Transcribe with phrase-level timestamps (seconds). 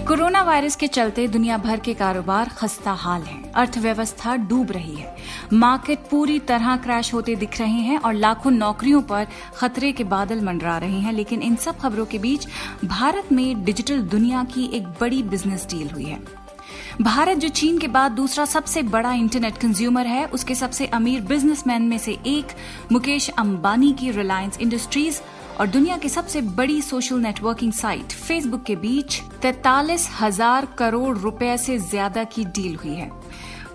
[0.42, 5.16] Coronavirus के चलते दुनिया भर के कारोबार खस्ता हाल है। अर्थव्यवस्था डूब रही है।
[5.52, 9.26] मार्केट पूरी तरह क्रैश होते दिख रहे हैं और लाखों नौकरियों पर
[9.56, 12.46] खतरे के बादल मंडरा रहे हैं। लेकिन इन सब खबरों के बीच
[12.84, 16.47] भारत में डिजिटल दुनिया की एक बड़ी बिज़नेस डील हुई है।
[17.02, 21.82] भारत जो चीन के बाद दूसरा सबसे बड़ा इंटरनेट कंज्यूमर है, उसके सबसे अमीर बिजनेसमैन
[21.82, 22.54] में से एक
[22.92, 25.20] मुकेश अंबानी की रिलायंस इंडस्ट्रीज़
[25.60, 31.56] और दुनिया की सबसे बड़ी सोशल नेटवर्किंग साइट फेसबुक के बीच तैतालीस हज़ार करोड़ रुपए
[31.56, 33.10] से ज़्यादा की डील हुई है।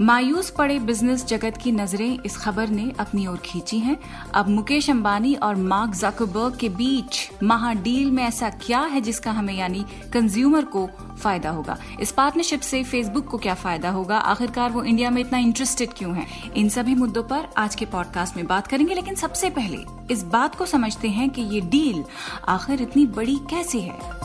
[0.01, 3.97] मायूस पड़े बिज़नेस जगत की नज़रें इस खबर ने अपनी ओर खींची हैं।
[4.33, 9.53] अब मुकेश अंबानी और मार्क जकरबर्ग के बीच महाडील में ऐसा क्या है जिसका हमें
[9.53, 10.89] यानी कंज्यूमर को
[11.23, 11.77] फ़ायदा होगा?
[11.99, 14.17] इस पार्टनरशिप से फेसबुक को क्या फ़ायदा होगा?
[14.17, 16.27] आखिरकार वो इंडिया में इतना इंटरेस्टेड क्यों है?
[16.55, 20.55] इन सभी मुद्दों पर आज के पॉडकास्ट में बात करेंगे, लेकिन सबसे पहले इस बात
[20.55, 22.03] को समझते हैं कि ये डील
[22.47, 24.22] आखिर इतनी बड़ी कैसे है?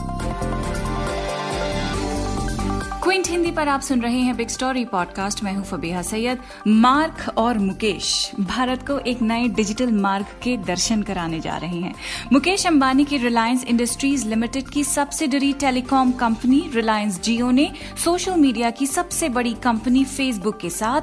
[3.09, 7.37] क्विंट हिंदी पर आप सुन रहे हैं बिग स्टोरी पॉडकास्ट। मैं हूँ फबीहा सैयद। मार्क
[7.37, 11.93] और मुकेश भारत को एक नए डिजिटल मार्ग के दर्शन कराने जा रहे हैं।
[12.33, 17.69] मुकेश अंबानी की रिलायंस इंडस्ट्रीज़ लिमिटेड की subsidiary telecom company Reliance Jio ने
[18.03, 21.01] सोशल मीडिया की सबसे बड़ी कंपनी फेसबुक के साथ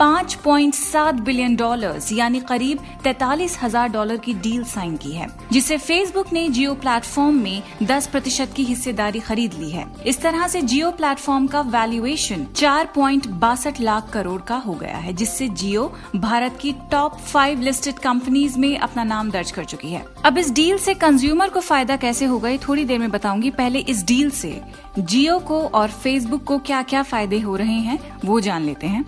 [0.00, 6.32] 5.7 बिलियन डॉलर्स, यानी करीब तैतालीस हज़ार डॉलर की डील साइन की है, जिसे फेसबुक
[6.32, 10.90] ने जियो प्लेटफॉर्म में 10 प्रतिशत की हिस्सेदारी खरीद ली है। इस तरह से जियो
[10.90, 15.86] प्लेटफॉर्म का वैल्यूएशन चार प्वाइंट बासठ लाख करोड़ का हो गया है, जिससे जियो
[16.16, 20.50] भारत की टॉप फाइव लिस्टेड कंपनीज़ में अपना नाम दर्ज कर चुकी है। अब इस
[20.52, 24.30] डील से कंज्यूमर को फ़ायदा कैसे होगा, ये थोड़ी देर में बताऊँगी। पहले इस डील
[24.30, 24.60] से
[24.98, 29.04] जियो को और फेसबुक को क्या क्या फ़ायदे हो रहे हैं, वो जान लेते हैं।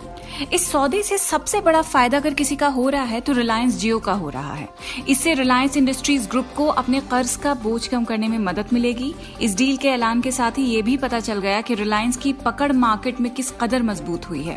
[0.52, 3.98] इस सौदे से सबसे बड़ा फ़ायदा अगर किसी का हो रहा है तो रिलायंस जियो
[3.98, 4.68] का हो रहा है।
[5.08, 9.56] इससे रिलायंस इंडस्ट्रीज़ ग्रुप को अपने कर्ज का बोझ कम करने में मदद मिलेगी। इस
[9.56, 12.72] डील के ऐलान के साथ ही ये भी पता चल गया कि रिलायंस की पकड़
[12.72, 14.56] मार्केट में किस कदर मज़बूत हुई है।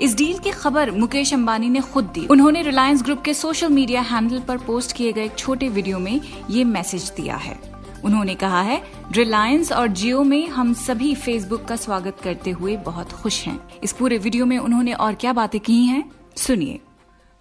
[0.00, 4.00] इस डील की खबर मुकेश अंबानी ने खुद दी। उन्होंने रिलायंस ग्रुप के सोशल मीडिया
[4.00, 6.20] हैंडल पर पोस्ट किए गए एक छोटे वीडियो में
[6.50, 7.75] ये मैसेज दिया है।
[8.06, 13.12] उन्होंने कहा है रिलायंस और जियो में हम सभी फेसबुक का स्वागत करते हुए बहुत
[13.12, 16.10] खुश हैं। इस पूरे वीडियो में उन्होंने और क्या बातें की हैं?
[16.36, 16.80] सुनिए।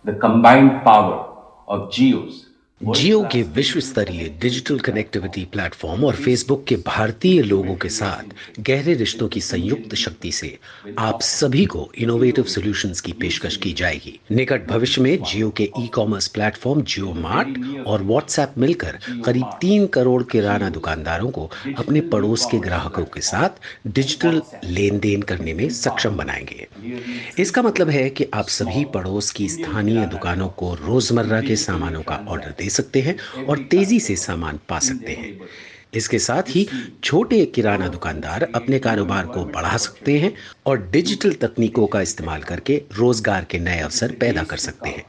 [0.05, 1.15] The combined power
[1.73, 7.89] of Jio's Jio के विश्व स्तरीय डिजिटल कनेक्टिविटी प्लेटफॉर्म और फेसबुक के भारतीय लोगों के
[7.89, 10.57] साथ गहरे रिश्तों की संयुक्त शक्ति से
[10.99, 15.87] आप सभी को इनोवेटिव सॉल्यूशंस की पेशकश की जाएगी। निकट भविष्य में जियो के e
[15.87, 22.45] commerce platform JioMart और व्हाट्सएप मिलकर करीब तीन करोड़ किराना दुकानदारों को अपने पड़ोस
[22.51, 23.49] के ग्राहकों के साथ
[23.87, 26.67] डिजिटल लेन देन करने में सक्षम बनाएँगे।
[27.39, 32.23] इसका मतलब है कि आप सभी पड़ोस की स्थानीय दुकानों को रोज़मर्रा के सामानों का
[32.27, 33.15] ऑर्डर दे सकते हैं
[33.45, 35.33] और तेज़ी से सामान पा सकते हैं।
[35.93, 36.67] इसके साथ ही
[37.03, 40.33] छोटे किराना दुकानदार अपने कारोबार को बढ़ा सकते हैं
[40.65, 45.05] और डिजिटल तकनीकों का इस्तेमाल करके रोज़गार के नए अवसर पैदा कर सकते हैं।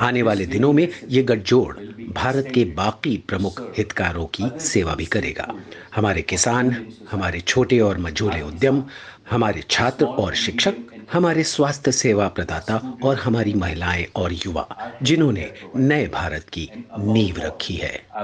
[0.00, 1.76] आने वाले दिनों में ये गठजोड़
[2.08, 5.54] भारत के बाकी प्रमुख हितकारों की सेवा भी करेगा।
[5.94, 6.76] हमारे किसान,
[7.10, 8.84] हमारे छोटे और मझोले उद्यम,
[9.30, 10.74] हमारे छात्र और शिक्षक,
[11.12, 14.68] हमारे स्वास्थ्य सेवा प्रदाता और हमारी महिलाएँ और युवा,
[15.02, 18.14] जिन्होंने नए भारत की नींव रखी है।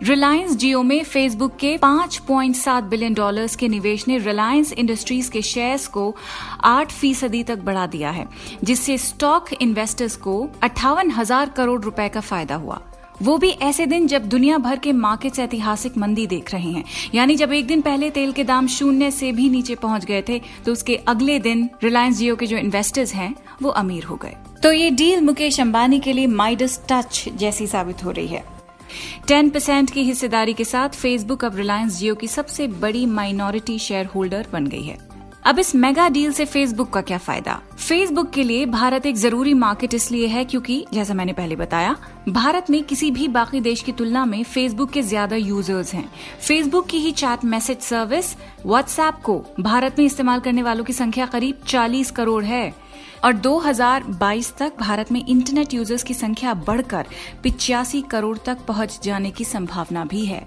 [0.00, 5.86] रिलायंस जियो में फेसबुक के 5.7 बिलियन डॉलर्स के निवेश ने रिलायंस इंडस्ट्रीज़ के शेयर्स
[5.86, 6.14] को
[6.64, 8.26] 8 फ़ीसदी तक बढ़ा दिया है,
[8.64, 12.80] जिससे स्टॉक इन्वेस्टर्स को अट्ठावन हज़ार करोड़ रुपए का फ़ायदा हुआ।
[13.22, 16.84] वो भी ऐसे दिन जब दुनिया भर के मार्केट्स ऐतिहासिक मंदी देख रहे हैं।
[17.14, 20.40] यानी जब एक दिन पहले तेल के दाम शून्य से भी नीचे पहुँच गए थे
[20.64, 24.72] तो उसके अगले दिन रिलायंस जियो के जो इन्वेस्टर्स हैं, वो अमीर हो गए। तो
[24.72, 28.44] ये डील मुकेश अंबानी के लिए माइडस टच जैसी साबित हो रही है।
[29.26, 34.06] टेन परसेंट की हिस्सेदारी के साथ फेसबुक अब रिलायंस जियो की सबसे बड़ी माइनॉरिटी शेयर
[34.06, 35.08] होल्डर बन गई है।
[35.46, 37.60] अब इस मेगा डील से फेसबुक का क्या फ़ायदा?
[37.76, 41.96] फेसबुक के लिए भारत एक ज़रूरी मार्केट इसलिए है क्योंकि, जैसा मैंने पहले बताया,
[42.28, 46.12] भारत में किसी भी बाकी देश की तुलना में फेसबुक के ज़्यादा यूज़र्स हैं।
[46.48, 48.36] फेसबुक की ही चैट मैसेज सर्विस
[48.66, 52.87] व्हाट्सएप को भारत में इस्तेमाल करने वालों की संख्या करीब 40 करोड़ है।
[53.24, 57.06] और 2022 तक भारत में इंटरनेट यूज़र्स की संख्या बढ़कर
[57.42, 60.42] पिचासी करोड़ तक पहुँच जाने की संभावना भी है।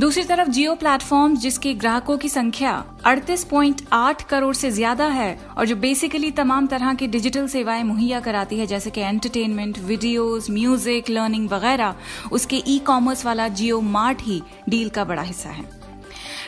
[0.00, 2.72] दूसरी तरफ़ जियो प्लेटफॉर्म, जिसके ग्राहकों की संख्या
[3.06, 8.58] 38.8 करोड़ से ज़्यादा है और जो बेसिकली तमाम तरह की डिजिटल सेवाएँ मुहैया कराती
[8.58, 11.94] है, जैसे कि एंटरटेनमेंट वीडियोस म्यूज़िक लर्निंग वगैरह,
[12.32, 15.64] उसके ई कॉमर्स वाला जियो मार्ट ही डील का बड़ा हिस्सा है।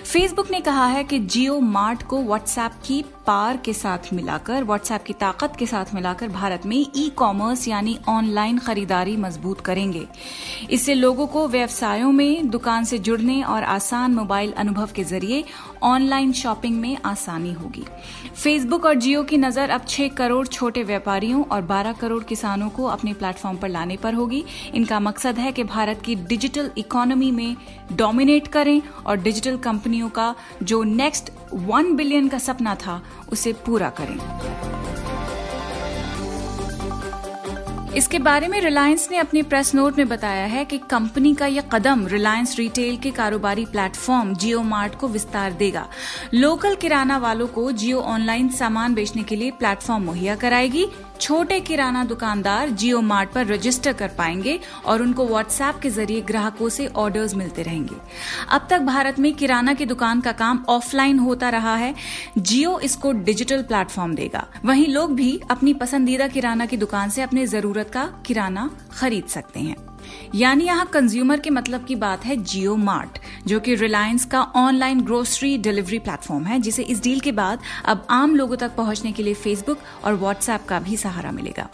[0.05, 5.03] फेसबुक ने कहा है कि जियो मार्ट को व्हाट्सएप की पार के साथ मिलाकर व्हाट्सएप
[5.03, 10.07] की ताकत के साथ मिलाकर भारत में ई कॉमर्स यानी ऑनलाइन खरीदारी मज़बूत करेंगे।
[10.71, 15.45] इससे लोगों को व्यवसायों में, दुकान से जुड़ने और आसान मोबाइल अनुभव के ज़रिए
[15.83, 17.85] ऑनलाइन शॉपिंग में आसानी होगी।
[18.35, 22.87] फेसबुक और जियो की नज़र अब छह करोड़ छोटे व्यापारियों और 12 करोड़ किसानों को
[22.87, 27.57] अपने प्लेटफॉर्म पर लाने पर होगी। इनका मकसद है कि भारत की डिजिटल इकोनॉमी में
[27.93, 33.03] डोमिनेट करें और डिजिटल कंपनियों का जो नेक्स्ट वन बिलियन का सपना था,
[33.33, 34.19] उसे पूरा करें।
[37.97, 41.63] इसके बारे में रिलायंस ने अपने प्रेस नोट में बताया है कि कंपनी का यह
[41.63, 45.89] कदम रिलायंस रिटेल के कारोबारी प्लेटफॉर्म जियो मार्ट को विस्तार देगा।
[46.35, 50.87] लोकल किराना वालों को जियो ऑनलाइन सामान बेचने के लिए प्लेटफॉर्म मुहैया कराएगी।
[51.21, 56.69] छोटे किराना दुकानदार जियो मार्ट पर रजिस्टर कर पाएँगे और उनको व्हाट्सएप के ज़रिए ग्राहकों
[56.69, 57.97] से ऑर्डर्स मिलते रहेंगे।
[58.49, 61.95] अब तक भारत में किराना की दुकान का काम ऑफलाइन होता रहा है।
[62.39, 67.47] जियो इसको डिजिटल प्लेटफॉर्म देगा। वहीं लोग भी अपनी पसंदीदा किराना की दुकान से अपने
[67.47, 69.88] ज़रूरत का किराना खरीद सकते हैं।
[70.35, 75.01] यानी यहाँ कंज्यूमर के मतलब की बात है जियो मार्ट, जो कि रिलायंस का ऑनलाइन
[75.01, 79.23] ग्रोसरी डिलीवरी प्लेटफॉर्म है, जिसे इस डील के बाद अब आम लोगों तक पहुँचने के
[79.23, 81.69] लिए फेसबुक और व्हाट्सएप का भी सहारा मिलेगा।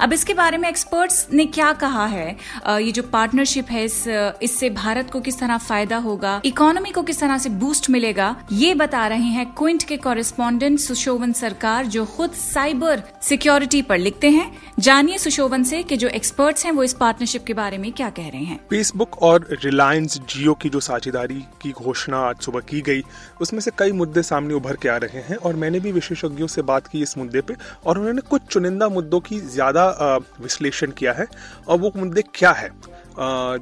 [0.00, 2.28] अब इसके बारे में एक्सपर्ट्स ने क्या कहा है?
[2.68, 4.06] ये जो पार्टनरशिप है, इस,
[4.42, 6.40] इससे भारत को किस तरह फ़ायदा होगा?
[6.44, 8.34] इकोनॉमी को किस तरह से बूस्ट मिलेगा?
[8.52, 14.30] ये बता रहे हैं क्विंट के कॉरेस्पॉन्डेंट सुशोभन सरकार, जो खुद साइबर सिक्योरिटी पर लिखते
[14.30, 18.10] हैं। जानिए सुशोभन से कि जो एक्सपर्ट्स हैं, वो इस पार्टनरशिप के बारे में क्या
[18.10, 22.80] कह रहे हैं। फेसबुक और रिलायंस जियो की जो साझेदारी की घोषणा आज सुबह की
[22.80, 23.02] गई,
[23.40, 26.62] उसमें से कई मुद्दे सामने उभर के आ रहे हैं और मैंने भी विशेषज्ञों से
[26.62, 27.54] बात की इस मुद्दे पे
[27.86, 31.26] और उन्होंने कुछ चुनिंदा मुद्दों की ज़्यादा विश्लेषण किया है
[31.68, 32.70] और वो मुद्दे क्या है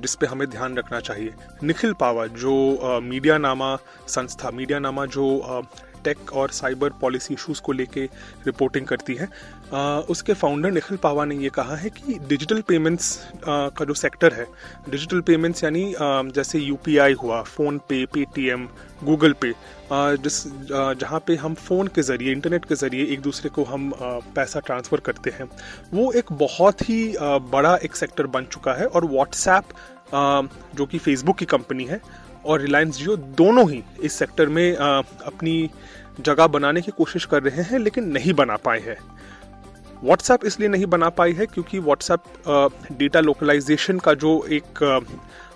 [0.03, 3.75] जिसपे हमें ध्यान रखना चाहिए। निखिल पावा, जो मीडिया नामा
[4.09, 5.27] संस्था मीडिया नामा जो
[6.05, 8.05] टेक और साइबर पॉलिसी इश्यूज़ को लेके
[8.47, 9.29] रिपोर्टिंग करती है।
[9.75, 13.17] आ, उसके फाउंडर निखिल पावा ने ये कहा है कि डिजिटल पेमेंट्स
[13.47, 14.47] का जो सेक्टर है
[14.91, 15.93] डिजिटल पेमेंट्स यानी
[16.35, 18.69] जैसे यूपीआई हुआ फ़ोन पे पेटीएम
[19.05, 19.53] गूगल पे
[19.93, 20.43] जिस
[21.01, 23.93] जहाँ पे हम फ़ोन के ज़रिए इंटरनेट के ज़रिए एक दूसरे को हम
[24.35, 25.49] पैसा ट्रांसफ़र करते हैं
[25.93, 27.01] वो एक बहुत ही
[27.53, 29.75] बड़ा एक सेक्टर बन चुका है और व्हाट्सएप
[30.77, 32.01] जो कि फेसबुक की कंपनी है
[32.47, 35.71] और रिलायंस जियो दोनों ही इस सेक्टर में अपनी
[36.21, 38.97] जगह बनाने की कोशिश कर रहे हैं, लेकिन नहीं बना पाए हैं।
[40.05, 44.83] व्हाट्सएप इसलिए नहीं बना पाई है क्योंकि व्हाट्सएप डेटा लोकलाइजेशन का जो एक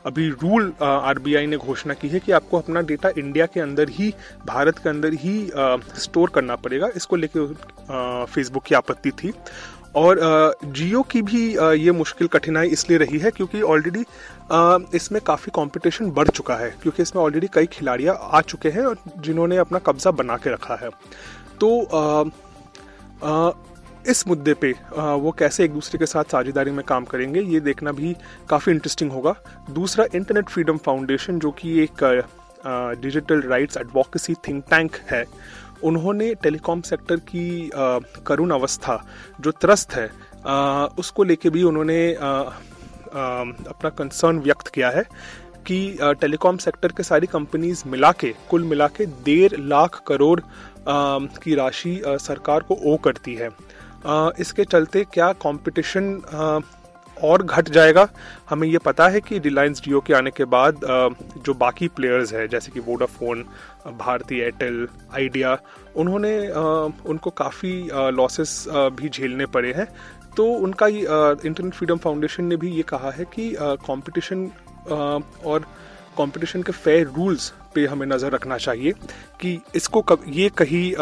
[0.07, 4.13] अभी रूल आरबीआई ने घोषणा की है कि आपको अपना डेटा इंडिया के अंदर ही,
[4.47, 5.51] भारत के अंदर ही
[5.99, 7.47] स्टोर करना पड़ेगा। इसको लेके
[8.33, 9.33] फेसबुक की आपत्ति थी।
[9.97, 10.19] और
[10.65, 11.41] जियो की भी
[11.79, 14.05] ये मुश्किल कठिनाई इसलिए रही है क्योंकि ऑलरेडी
[14.95, 18.99] इसमें काफ़ी कंपटीशन बढ़ चुका है क्योंकि इसमें ऑलरेडी कई खिलाड़ियाँ आ चुके हैं और
[19.19, 20.91] जिन्होंने अपना कब्जा बना के रखा है।
[21.61, 22.25] तो आ,
[23.25, 23.53] आ,
[24.09, 27.61] इस मुद्दे पे आ, वो कैसे एक दूसरे के साथ साझेदारी में काम करेंगे ये
[27.61, 28.15] देखना भी
[28.51, 29.35] काफ़ी इंटरेस्टिंग होगा।
[29.71, 32.05] दूसरा इंटरनेट फ्रीडम फाउंडेशन जो कि एक
[33.01, 35.25] digital rights advocacy think tank है
[35.85, 37.71] उन्होंने टेलीकॉम सेक्टर की
[38.27, 39.03] करुण अवस्था
[39.41, 40.07] जो त्रस्त है
[40.99, 41.99] उसको लेके भी उन्होंने
[43.15, 45.05] अपना कंसर्न व्यक्त किया है
[45.67, 50.41] कि टेलीकॉम सेक्टर के सारी कंपनीज़ मिला के कुल मिला के डेढ़ लाख करोड़
[50.89, 53.51] की राशि सरकार को ओ करती है।
[54.41, 56.15] इसके चलते क्या कंपटीशन
[57.17, 58.07] और घट जाएगा?
[58.51, 60.81] हमें ये पता है कि रिलायंस जियो के आने के बाद
[61.39, 63.45] जो बाकी प्लेयर्स हैं, जैसे कि वोडाफोन
[63.99, 65.57] भारती एयरटेल आइडिया
[65.97, 66.35] उन्होंने
[67.07, 67.73] उनको काफ़ी
[68.13, 69.87] लॉसेस भी झेलने पड़े हैं।
[70.37, 74.51] तो उनका इंटरनेट फ्रीडम फाउंडेशन ने भी ये कहा है कि कंपटीशन
[74.91, 75.67] और
[76.19, 78.93] कंपटीशन के फेयर रूल्स पे हमें नज़र रखना चाहिए
[79.41, 80.93] कि इसको कब, ये कहीं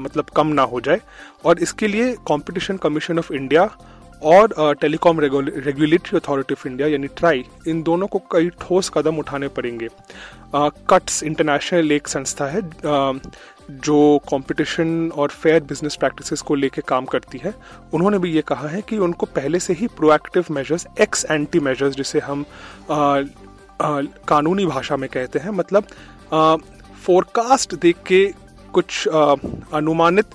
[0.00, 1.00] मतलब कम ना हो जाए।
[1.44, 3.70] और इसके लिए कंपटीशन कमीशन ऑफ़ इंडिया
[4.22, 9.48] और Telecom Regulatory Authority of India यानी ट्राई इन दोनों को कई ठोस कदम उठाने
[9.48, 9.88] पड़ेंगे।
[10.54, 12.62] कट्स इंटरनेशनल एक संस्था है
[13.70, 17.54] जो कंपटीशन और फेयर बिज़नेस प्रैक्टिसेस को लेके काम करती है
[17.94, 21.96] उन्होंने भी ये कहा है कि उनको पहले से ही proactive measures ex ante measures
[21.96, 22.44] जिसे हम
[22.90, 23.20] आ,
[23.80, 25.84] आ, कानूनी भाषा में कहते हैं मतलब
[27.04, 28.34] फोरकास्ट देख के
[28.72, 29.34] कुछ आ,
[29.74, 30.26] अनुमानित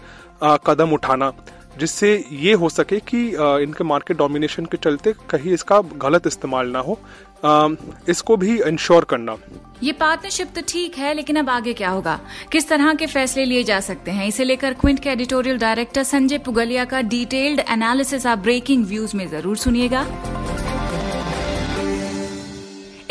[0.44, 1.32] आ, कदम उठाना।
[1.80, 3.28] जिससे ये हो सके कि
[3.64, 7.00] इनके मार्केट डोमिनेशन के चलते कहीं इसका गलत इस्तेमाल ना हो।
[8.10, 9.38] इसको भी इंश्योर करना।
[9.84, 12.20] ये पार्टनरशिप तो ठीक है, लेकिन अब आगे क्या होगा?
[12.52, 14.28] किस तरह के फैसले लिए जा सकते हैं?
[14.28, 19.28] इसे लेकर क्विंट के एडिटोरियल डायरेक्टर संजय पुगलिया का डिटेल्ड एनालिसिस आप ब्रेकिंग व्यूज़ में
[19.30, 20.06] ज़रूर सुनिएगा।